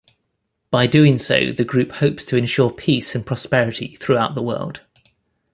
[0.71, 4.81] By doing so, the group hopes to ensure peace and prosperity throughout the world.